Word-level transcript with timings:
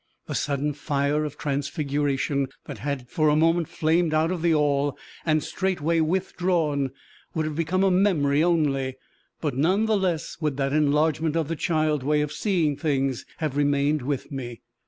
The 0.25 0.33
sudden 0.33 0.73
fire 0.73 1.25
of 1.25 1.37
transfiguration 1.37 2.47
that 2.65 2.79
had 2.79 3.07
for 3.07 3.29
a 3.29 3.35
moment 3.35 3.67
flamed 3.69 4.15
out 4.15 4.31
of 4.31 4.41
the 4.41 4.51
All, 4.51 4.97
and 5.27 5.43
straightway 5.43 5.99
withdrawn, 5.99 6.89
would 7.35 7.45
have 7.45 7.55
become 7.55 7.83
a 7.83 7.91
memory 7.91 8.43
only; 8.43 8.95
but 9.41 9.55
none 9.55 9.85
the 9.85 9.95
less 9.99 10.37
would 10.41 10.57
that 10.57 10.73
enlargement 10.73 11.35
of 11.35 11.49
the 11.49 11.55
child 11.55 12.01
way 12.01 12.21
of 12.21 12.31
seeing 12.33 12.75
things 12.75 13.27
have 13.37 13.55
remained 13.55 14.01
with 14.01 14.31
me. 14.31 14.63